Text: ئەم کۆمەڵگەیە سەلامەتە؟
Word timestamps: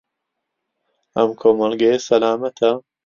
ئەم 1.19 1.29
کۆمەڵگەیە 1.43 1.97
سەلامەتە؟ 2.07 2.71